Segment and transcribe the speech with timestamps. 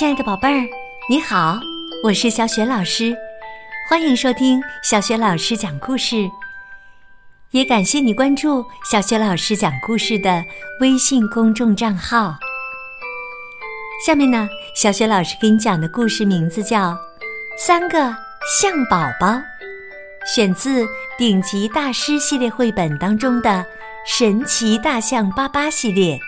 [0.00, 0.66] 亲爱的宝贝儿，
[1.10, 1.60] 你好，
[2.02, 3.14] 我是小雪老师，
[3.86, 6.26] 欢迎收听小雪老师讲故事。
[7.50, 10.42] 也感谢你关注小雪老师讲故事的
[10.80, 12.34] 微信公众账号。
[14.06, 16.92] 下面呢，小雪老师给你讲的故事名字叫
[17.58, 17.98] 《三个
[18.58, 19.26] 象宝宝》，
[20.34, 20.88] 选自
[21.18, 23.50] 顶级大师系列绘本当中的
[24.06, 26.18] 《神奇大象巴巴》系列。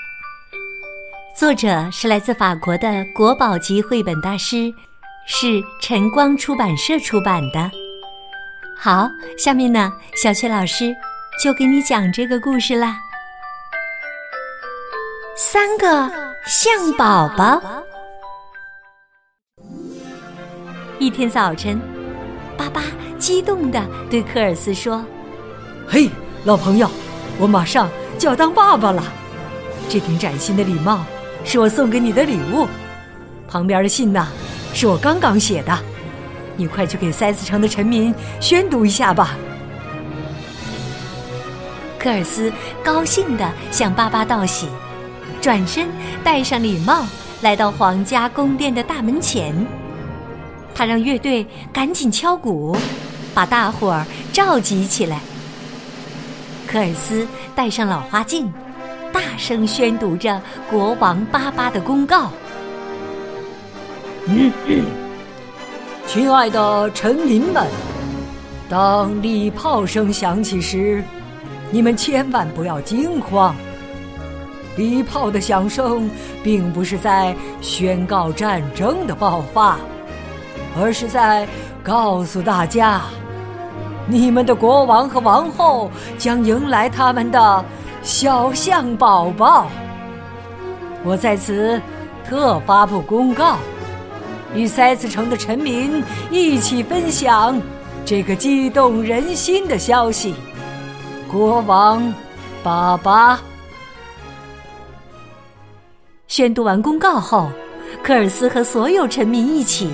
[1.34, 4.72] 作者是来自法国的国宝级绘本大师，
[5.26, 7.70] 是晨光出版社出版的。
[8.78, 9.08] 好，
[9.38, 10.94] 下面呢，小雪老师
[11.42, 12.98] 就给你讲这个故事啦。
[15.34, 16.10] 三个
[16.44, 17.62] 象宝宝。
[20.98, 21.80] 一天早晨，
[22.58, 22.82] 巴巴
[23.18, 25.02] 激动地对科尔斯说
[25.88, 26.10] ：“嘿，
[26.44, 26.90] 老朋友，
[27.38, 29.02] 我马上就要当爸爸了，
[29.88, 31.02] 这顶崭新的礼帽。”
[31.44, 32.66] 是我送给你的礼物，
[33.48, 34.26] 旁边的信呢，
[34.72, 35.78] 是我刚刚写的，
[36.56, 39.36] 你快去给塞斯城的臣民宣读一下吧。
[41.98, 42.52] 科尔斯
[42.82, 44.66] 高兴地向巴巴道喜，
[45.40, 45.88] 转身
[46.24, 47.04] 戴上礼帽，
[47.42, 49.54] 来到皇家宫殿的大门前。
[50.74, 52.76] 他让乐队赶紧敲鼓，
[53.34, 55.20] 把大伙儿召集起来。
[56.66, 58.50] 科尔斯戴上老花镜。
[59.22, 62.28] 大声宣读着国王巴巴的公告。
[64.26, 64.52] 嗯，
[66.08, 67.64] 亲爱的臣民们，
[68.68, 71.04] 当礼炮声响起时，
[71.70, 73.54] 你们千万不要惊慌。
[74.76, 76.10] 礼炮的响声
[76.42, 79.78] 并不是在宣告战争的爆发，
[80.76, 81.46] 而是在
[81.84, 83.02] 告诉大家，
[84.08, 87.64] 你们的国王和王后将迎来他们的。
[88.02, 89.68] 小象宝宝，
[91.04, 91.80] 我在此
[92.28, 93.56] 特发布公告，
[94.56, 97.60] 与塞斯城的臣民一起分享
[98.04, 100.34] 这个激动人心的消息。
[101.30, 102.12] 国王，
[102.64, 103.40] 爸爸。
[106.26, 107.48] 宣读完公告后，
[108.02, 109.88] 科尔斯和所有臣民一起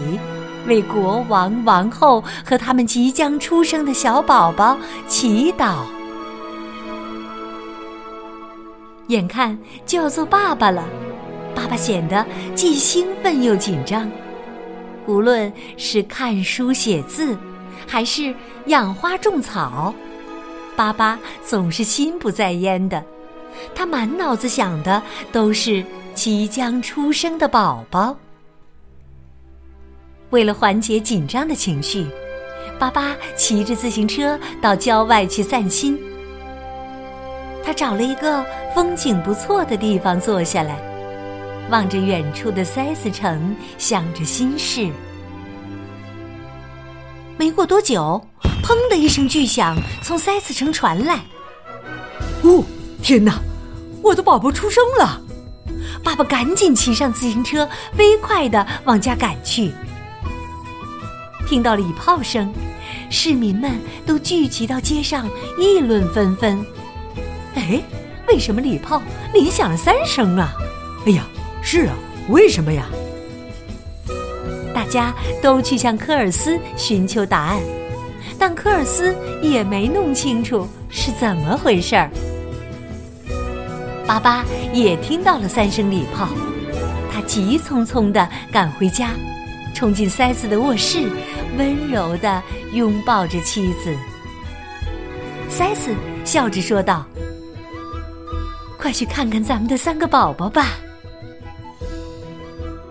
[0.66, 5.80] 为国王、王后和他们即将出生的小宝宝祈祷。
[9.08, 10.84] 眼看就要做爸爸了，
[11.54, 12.24] 爸爸显得
[12.54, 14.10] 既兴奋又紧张。
[15.06, 17.36] 无论是看书写字，
[17.86, 18.34] 还是
[18.66, 19.94] 养花种草，
[20.76, 23.02] 巴巴总是心不在焉的。
[23.74, 25.02] 他满脑子想的
[25.32, 25.82] 都是
[26.14, 28.14] 即将出生的宝宝。
[30.30, 32.06] 为了缓解紧张的情绪，
[32.78, 35.98] 巴巴骑着自行车到郊外去散心。
[37.68, 38.42] 他找了一个
[38.74, 40.80] 风景不错的地方坐下来，
[41.68, 44.88] 望着远处的塞斯城，想着心事。
[47.36, 48.18] 没过多久，
[48.62, 51.16] 砰的一声巨响从塞斯城传来。
[52.40, 52.64] 哦，
[53.02, 53.38] 天哪！
[54.02, 55.20] 我的宝宝出生了！
[56.02, 59.72] 爸爸赶紧骑上自行车，飞快的往家赶去。
[61.46, 62.50] 听到礼炮声，
[63.10, 65.28] 市民们都聚集到街上，
[65.60, 66.64] 议论纷纷。
[67.68, 67.82] 哎，
[68.28, 69.02] 为什么礼炮
[69.34, 70.52] 连响了三声啊？
[71.06, 71.26] 哎呀，
[71.62, 71.94] 是啊，
[72.28, 72.86] 为什么呀？
[74.74, 77.60] 大家都去向科尔斯寻求答案，
[78.38, 82.10] 但科尔斯也没弄清楚是怎么回事儿。
[84.06, 86.28] 巴巴也听到了三声礼炮，
[87.12, 89.10] 他急匆匆的赶回家，
[89.74, 91.10] 冲进塞斯的卧室，
[91.58, 92.42] 温柔的
[92.72, 93.94] 拥抱着妻子。
[95.50, 97.04] 塞斯笑着说道。
[98.78, 100.76] 快去看看咱们的三个宝宝吧！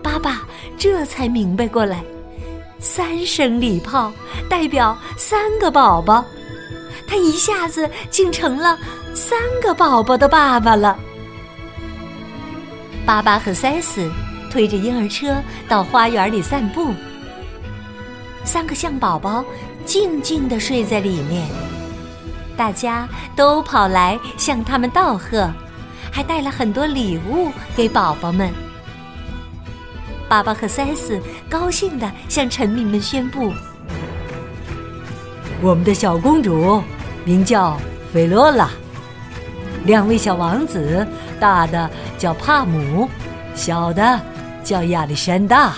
[0.02, 0.42] 爸爸
[0.76, 2.04] 这才明白过来，
[2.78, 4.12] 三声礼炮
[4.50, 6.24] 代表三个宝宝，
[7.08, 8.78] 他一下子竟成了
[9.14, 10.98] 三个宝宝的爸爸了。
[13.06, 14.10] 巴巴和塞斯
[14.50, 16.92] 推着婴儿车到花园里散步，
[18.44, 19.42] 三个象宝宝
[19.86, 21.48] 静静的睡在里面，
[22.58, 25.50] 大家都跑来向他们道贺。
[26.18, 28.52] 还带了很多礼物给宝宝们。
[30.28, 33.52] 爸爸和塞斯高兴地向臣民们宣布
[35.62, 36.82] ：“我们的小公主
[37.24, 37.78] 名叫
[38.12, 38.68] 菲罗拉，
[39.84, 41.06] 两位小王子，
[41.38, 41.88] 大的
[42.18, 43.08] 叫帕姆，
[43.54, 44.20] 小的
[44.64, 45.76] 叫亚历山大。”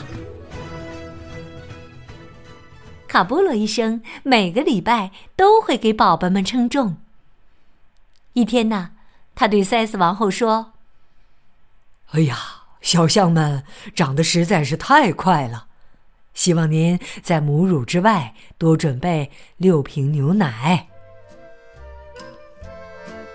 [3.06, 6.96] 卡波罗医生每个礼拜都会给宝宝们称重。
[8.32, 8.92] 一天呢。
[9.34, 10.72] 他对塞斯王后说
[12.12, 12.36] ：“哎呀，
[12.80, 15.66] 小象们长得实在是太快了，
[16.34, 20.86] 希望您在母乳之外多准备六瓶牛奶。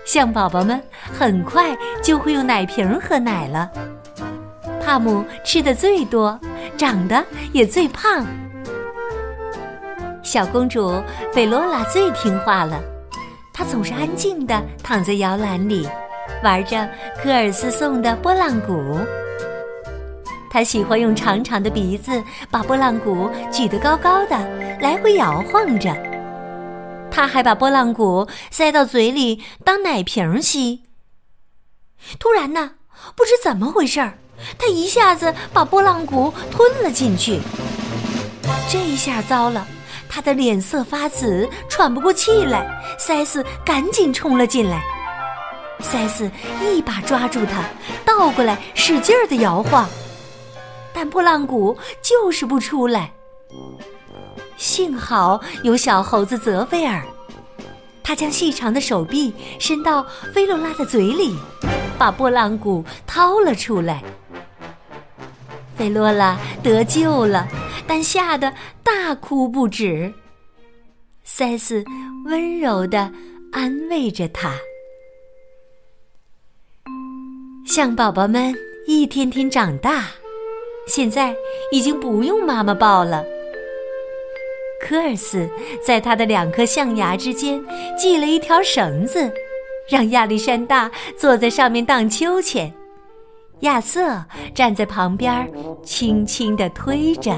[0.04, 0.80] 象宝宝们
[1.12, 3.70] 很快就会用奶瓶喝奶了。
[4.80, 6.38] 帕姆吃的最多，
[6.76, 8.24] 长得也最胖。
[10.22, 11.02] 小公主
[11.32, 12.80] 菲罗拉最听话了，
[13.56, 15.88] 他总是安静地躺在摇篮里，
[16.44, 16.86] 玩着
[17.16, 18.98] 科尔斯送的拨浪鼓。
[20.50, 24.36] 他喜欢用长长的鼻子把拨浪鼓举得高高的，
[24.80, 25.90] 来回摇晃着。
[27.10, 30.82] 他还把拨浪鼓塞到嘴里当奶瓶吸。
[32.18, 32.72] 突然呢，
[33.16, 34.12] 不知怎么回事。
[34.58, 37.40] 他一下子把拨浪鼓吞了进去，
[38.68, 39.66] 这一下糟了，
[40.08, 42.66] 他的脸色发紫，喘不过气来。
[42.98, 44.82] 塞斯赶紧冲了进来，
[45.80, 46.30] 塞斯
[46.62, 47.62] 一把抓住他，
[48.04, 49.88] 倒过来使劲儿的摇晃，
[50.92, 53.12] 但拨浪鼓就是不出来。
[54.56, 57.02] 幸好有小猴子泽菲尔，
[58.02, 61.36] 他将细长的手臂伸到菲洛拉的嘴里，
[61.98, 64.02] 把拨浪鼓掏了出来。
[65.76, 67.46] 菲洛拉得救了，
[67.86, 68.52] 但吓得
[68.82, 70.12] 大哭不止。
[71.22, 71.84] 塞斯
[72.24, 73.12] 温柔地
[73.52, 74.54] 安慰着他。
[77.66, 78.54] 象宝宝们
[78.86, 80.06] 一天天长大，
[80.86, 81.34] 现在
[81.72, 83.24] 已经不用妈妈抱了。
[84.80, 85.48] 科尔斯
[85.84, 87.60] 在他的两颗象牙之间
[87.98, 89.32] 系了一条绳子，
[89.90, 92.72] 让亚历山大坐在上面荡秋千。
[93.60, 94.22] 亚瑟
[94.54, 95.50] 站在旁边，
[95.82, 97.34] 轻轻地推着。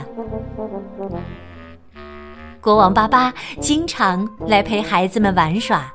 [2.61, 5.93] 国王巴巴经常来陪孩子们玩耍。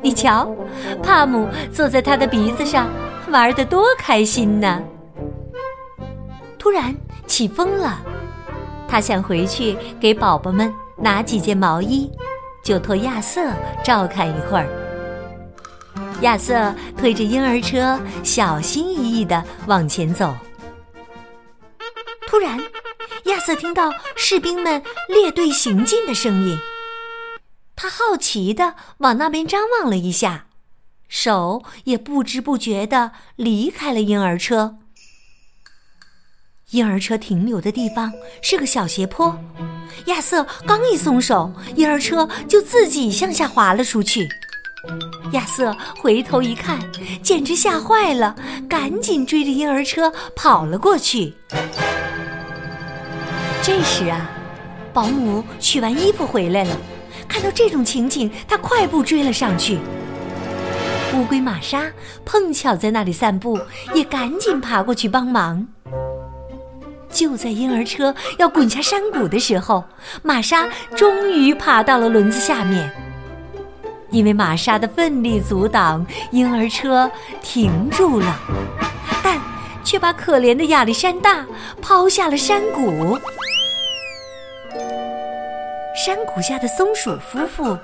[0.00, 0.50] 你瞧，
[1.02, 2.88] 帕姆坐在他的鼻子上，
[3.30, 4.82] 玩得多开心呢！
[6.58, 6.94] 突然
[7.26, 8.00] 起风了，
[8.88, 12.10] 他想回去给宝宝们拿几件毛衣，
[12.62, 13.52] 就托亚瑟
[13.82, 14.83] 照看一会儿。
[16.24, 20.34] 亚瑟推着婴儿车，小心翼翼地往前走。
[22.26, 22.58] 突然，
[23.24, 26.58] 亚瑟听到士兵们列队行进的声音，
[27.76, 30.46] 他好奇地往那边张望了一下，
[31.08, 34.76] 手也不知不觉地离开了婴儿车。
[36.70, 38.10] 婴儿车停留的地方
[38.40, 39.38] 是个小斜坡，
[40.06, 44.26] 亚瑟刚一松手，婴儿车就自己向下滑了出去。
[45.32, 46.78] 亚瑟回头一看，
[47.22, 48.34] 简直吓坏了，
[48.68, 51.34] 赶紧追着婴儿车跑了过去。
[53.62, 54.30] 这时啊，
[54.92, 56.76] 保姆取完衣服回来了，
[57.26, 59.78] 看到这种情景，他快步追了上去。
[61.14, 61.90] 乌龟玛莎
[62.24, 63.58] 碰巧在那里散步，
[63.94, 65.66] 也赶紧爬过去帮忙。
[67.10, 69.84] 就在婴儿车要滚下山谷的时候，
[70.22, 72.92] 玛莎终于爬到了轮子下面。
[74.14, 77.10] 因为玛莎的奋力阻挡，婴儿车
[77.42, 78.38] 停住了，
[79.24, 79.40] 但
[79.82, 81.44] 却把可怜的亚历山大
[81.82, 83.18] 抛下了山谷。
[86.06, 87.76] 山谷下的松鼠夫妇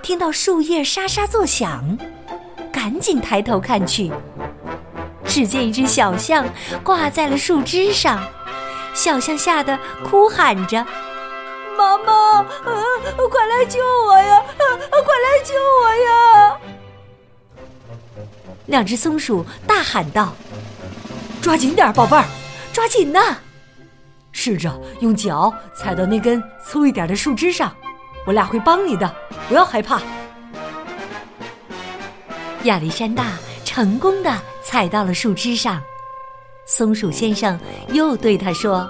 [0.00, 1.98] 听到树叶沙沙作响，
[2.72, 4.10] 赶紧抬头看去，
[5.26, 6.46] 只见一只小象
[6.82, 8.24] 挂在了树枝上，
[8.94, 10.82] 小象吓得哭喊着。
[11.98, 12.48] 妈妈，
[13.30, 14.42] 快来救我呀！
[14.90, 16.58] 快来救我呀！
[18.66, 20.32] 两只松鼠大喊道
[21.42, 22.24] ：“抓紧点，宝贝儿，
[22.72, 23.36] 抓紧呐！
[24.32, 27.74] 试着用脚踩到那根粗一点的树枝上，
[28.26, 29.14] 我俩会帮你的，
[29.48, 30.00] 不要害怕。”
[32.64, 35.82] 亚历山大成功的踩到了树枝上，
[36.64, 38.88] 松鼠先生又对他说：“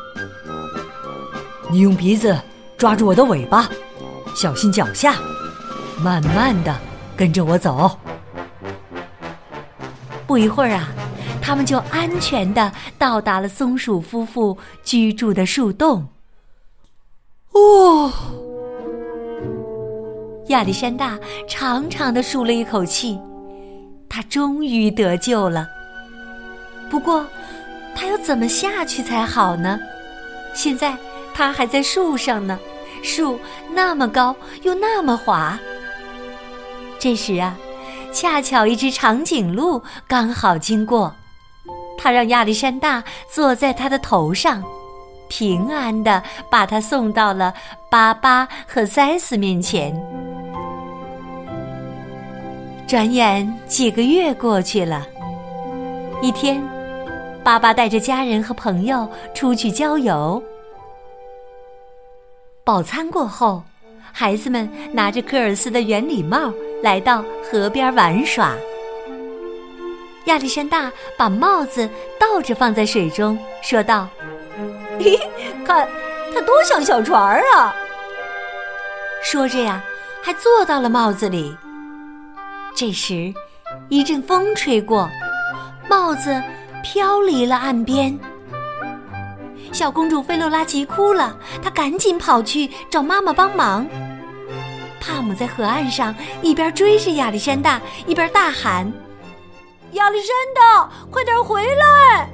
[1.68, 2.40] 你用鼻子。”
[2.76, 3.68] 抓住我的尾巴，
[4.36, 5.14] 小心脚下，
[6.02, 6.76] 慢慢的
[7.16, 7.98] 跟着我走。
[10.26, 10.88] 不一会儿啊，
[11.40, 16.08] 他们就安全的到达了松鼠夫妇居住的树洞。
[17.52, 18.12] 哦，
[20.48, 23.18] 亚历山大长长的舒了一口气，
[24.08, 25.66] 他终于得救了。
[26.90, 27.24] 不过，
[27.94, 29.78] 他要怎么下去才好呢？
[30.54, 30.96] 现在。
[31.34, 32.58] 它还在树上呢，
[33.02, 33.38] 树
[33.72, 35.58] 那么高又那么滑。
[36.98, 37.54] 这时啊，
[38.12, 41.12] 恰巧一只长颈鹿刚好经过，
[41.98, 44.62] 它让亚历山大坐在它的头上，
[45.28, 47.52] 平安的把它送到了
[47.90, 49.92] 巴巴和塞斯面前。
[52.86, 55.04] 转眼几个月过去了，
[56.22, 56.62] 一天，
[57.42, 60.40] 巴巴带着家人和朋友出去郊游。
[62.64, 63.62] 饱餐过后，
[64.10, 66.50] 孩子们拿着科尔斯的圆礼帽
[66.82, 68.54] 来到河边玩耍。
[70.24, 71.86] 亚历山大把帽子
[72.18, 74.08] 倒着放在水中，说道
[74.98, 75.14] ：“嘿，
[75.66, 75.86] 看，
[76.32, 77.74] 它多像小船啊！”
[79.22, 79.84] 说着呀，
[80.22, 81.54] 还坐到了帽子里。
[82.74, 83.30] 这时，
[83.90, 85.06] 一阵风吹过，
[85.86, 86.42] 帽子
[86.82, 88.18] 飘离了岸边。
[89.74, 93.84] 小公主菲洛拉急哭了，她赶紧跑去找妈妈帮忙。
[95.00, 98.90] 帕姆在河岸上一边追着亚历山大，一边大喊
[99.92, 102.30] ：“亚历山大，快点回来！”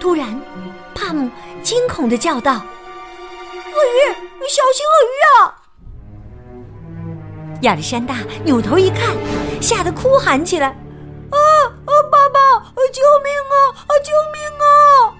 [0.00, 0.38] 突然，
[0.96, 1.30] 帕姆
[1.62, 2.54] 惊恐的叫道
[3.72, 4.10] ：“鳄鱼，
[4.40, 5.54] 你小心鳄鱼啊！”
[7.62, 9.16] 亚历山大扭头一看，
[9.62, 10.66] 吓得哭喊起来
[11.30, 11.38] ：“啊
[11.86, 12.40] 啊，爸爸，
[12.92, 13.54] 救命啊！
[13.86, 15.14] 啊，救命啊！”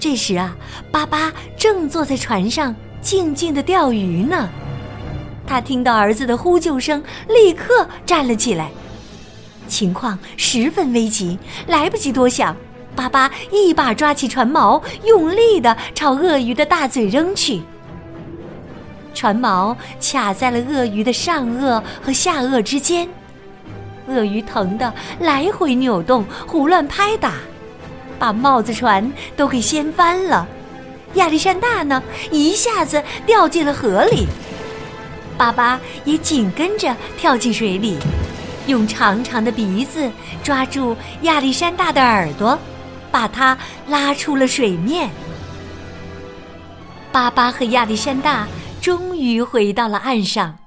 [0.00, 0.56] 这时啊，
[0.90, 4.48] 巴巴正坐在船上静静的钓鱼呢。
[5.46, 8.70] 他听到儿子的呼救声，立刻站了起来。
[9.68, 12.56] 情况十分危急，来不及多想，
[12.96, 17.60] 巴巴一把抓起船锚，用力的朝鳄鱼的大嘴扔去。
[19.12, 23.06] 船锚卡在了鳄鱼的上颚和下颚之间，
[24.08, 27.34] 鳄鱼疼得来回扭动，胡乱拍打。
[28.20, 30.46] 把帽子船都给掀翻了，
[31.14, 32.00] 亚历山大呢，
[32.30, 34.26] 一下子掉进了河里。
[35.38, 37.96] 巴巴也紧跟着跳进水里，
[38.66, 40.08] 用长长的鼻子
[40.42, 42.58] 抓住亚历山大的耳朵，
[43.10, 43.56] 把他
[43.88, 45.08] 拉出了水面。
[47.10, 48.46] 巴巴和亚历山大
[48.82, 50.58] 终于回到了岸上，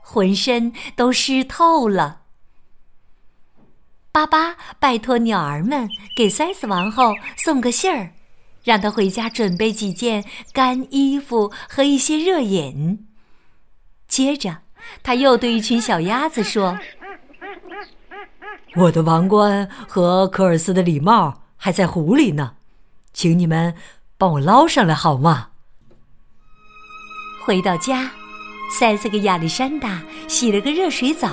[0.00, 2.19] 浑身都湿透了。
[4.12, 8.10] 巴巴拜托鸟儿们给塞斯王后送个信儿，
[8.64, 13.06] 让他回家准备几件干衣服和一些热饮。
[14.08, 14.62] 接着，
[15.04, 16.76] 他又对一群小鸭子说
[18.74, 22.56] ：“我的王冠和科尔斯的礼帽还在湖里呢，
[23.12, 23.76] 请你们
[24.18, 25.50] 帮我捞上来好吗？”
[27.46, 28.10] 回到家，
[28.72, 31.30] 塞斯给亚历山大洗了个热水澡。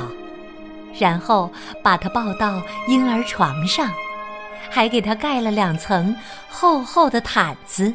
[1.00, 1.52] 然后
[1.84, 3.92] 把他抱到婴儿床上，
[4.70, 6.16] 还给他盖了两层
[6.50, 7.94] 厚厚的毯子。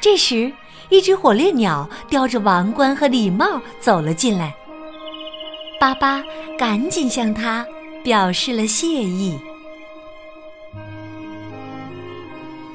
[0.00, 0.52] 这时，
[0.90, 4.54] 一只火烈鸟叼着王冠和礼帽走了进来。
[5.80, 6.22] 巴巴
[6.58, 7.66] 赶紧向他
[8.02, 9.38] 表示了谢意。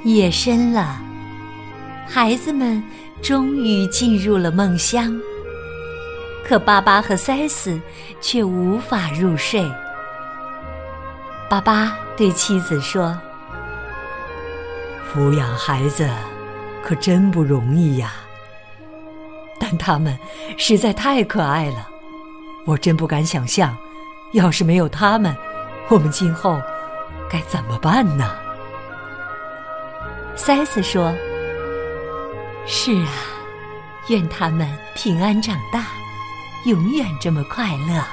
[0.05, 1.01] 夜深了，
[2.07, 2.81] 孩子们
[3.21, 5.19] 终于进入了梦乡。
[6.49, 7.79] 可巴巴和塞斯
[8.19, 9.71] 却无法入睡。
[11.47, 13.15] 巴巴对妻子说
[15.13, 16.09] ：“抚养孩子
[16.83, 18.13] 可真不容易呀，
[19.59, 20.17] 但他们
[20.57, 21.87] 实在太可爱了，
[22.65, 23.77] 我真不敢想象，
[24.31, 25.37] 要是没有他们，
[25.87, 26.59] 我们今后
[27.29, 28.35] 该怎么办呢？”
[30.35, 31.13] 塞斯说
[32.65, 33.13] ：“是啊，
[34.07, 35.85] 愿他们平安长大。”
[36.65, 38.03] 永远这么快乐。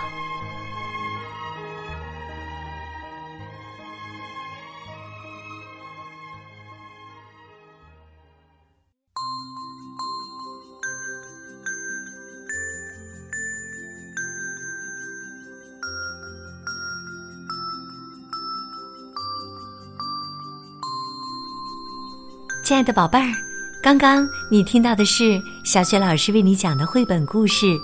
[22.63, 23.33] 亲爱的宝贝儿，
[23.81, 27.79] 刚刚你听到的是小雪老师为你讲的绘本故事。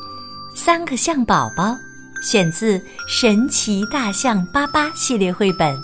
[0.54, 1.76] 三个象宝宝，
[2.22, 2.78] 选自
[3.08, 5.76] 《神奇大象巴巴》系列绘本。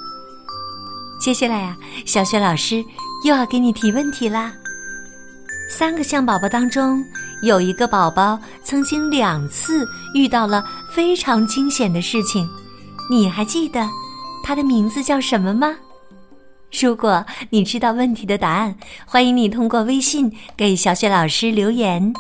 [1.19, 2.85] 接下来啊，小雪老师
[3.25, 4.53] 又要给你提问题啦。
[5.71, 7.03] 三个象宝宝当中，
[7.43, 12.49] 有一个宝宝曾经两次遇到了非常惊险的事情，
[13.11, 13.89] 你还记得
[14.45, 15.75] 他的名字叫什么吗？
[16.81, 22.13] 如果你知道问题的答案，欢迎你通过微信给小雪老师留言。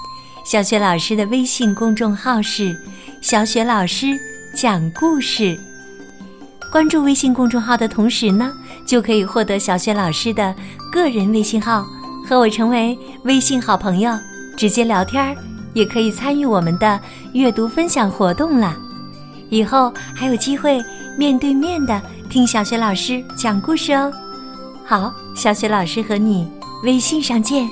[0.49, 2.75] 小雪老师的微信公众号是
[3.21, 4.19] “小雪老师
[4.55, 5.55] 讲故事”。
[6.73, 8.50] 关注微信公众号的同时呢，
[8.87, 10.57] 就可以获得小雪老师的
[10.90, 11.85] 个人微信号，
[12.26, 14.11] 和我成为微信好朋友，
[14.57, 15.37] 直接聊天儿，
[15.75, 16.99] 也可以参与我们的
[17.35, 18.75] 阅读分享活动啦。
[19.50, 20.83] 以后还有机会
[21.19, 22.00] 面对面的
[22.31, 24.11] 听小雪老师讲故事哦。
[24.83, 26.50] 好，小雪老师和你
[26.85, 27.69] 微信上见。